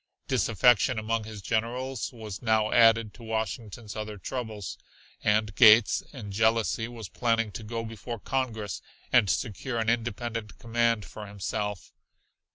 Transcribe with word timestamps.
Disaffection 0.27 0.97
among 0.97 1.25
his 1.25 1.43
generals 1.43 2.11
was 2.11 2.41
now 2.41 2.71
added 2.71 3.13
to 3.13 3.21
Washington's 3.23 3.95
other 3.95 4.17
troubles, 4.17 4.79
and 5.23 5.53
Gates, 5.53 6.01
in 6.11 6.31
jealousy, 6.31 6.87
was 6.87 7.07
planning 7.07 7.51
to 7.51 7.61
go 7.63 7.85
before 7.85 8.17
Congress 8.17 8.81
and 9.13 9.29
secure 9.29 9.77
an 9.77 9.89
independent 9.89 10.57
command 10.57 11.05
for 11.05 11.27
himself. 11.27 11.93